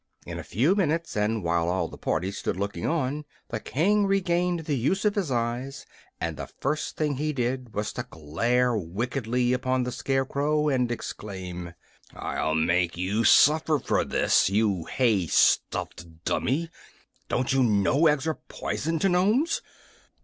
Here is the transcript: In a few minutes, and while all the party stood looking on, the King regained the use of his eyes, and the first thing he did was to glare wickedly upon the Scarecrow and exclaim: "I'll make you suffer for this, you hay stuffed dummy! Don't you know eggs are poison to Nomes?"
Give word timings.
In 0.25 0.39
a 0.39 0.43
few 0.43 0.73
minutes, 0.73 1.15
and 1.15 1.43
while 1.43 1.69
all 1.69 1.87
the 1.87 1.95
party 1.95 2.31
stood 2.31 2.57
looking 2.57 2.87
on, 2.87 3.23
the 3.49 3.59
King 3.59 4.07
regained 4.07 4.61
the 4.61 4.75
use 4.75 5.05
of 5.05 5.13
his 5.13 5.29
eyes, 5.29 5.85
and 6.19 6.37
the 6.37 6.47
first 6.59 6.97
thing 6.97 7.17
he 7.17 7.31
did 7.31 7.75
was 7.75 7.93
to 7.93 8.07
glare 8.09 8.75
wickedly 8.75 9.53
upon 9.53 9.83
the 9.83 9.91
Scarecrow 9.91 10.69
and 10.69 10.91
exclaim: 10.91 11.75
"I'll 12.15 12.55
make 12.55 12.97
you 12.97 13.23
suffer 13.23 13.77
for 13.77 14.03
this, 14.03 14.49
you 14.49 14.85
hay 14.85 15.27
stuffed 15.27 16.23
dummy! 16.25 16.71
Don't 17.29 17.53
you 17.53 17.61
know 17.61 18.07
eggs 18.07 18.25
are 18.25 18.39
poison 18.49 18.97
to 18.97 19.07
Nomes?" 19.09 19.61